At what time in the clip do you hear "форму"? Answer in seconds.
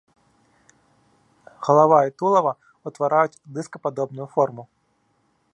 4.37-4.63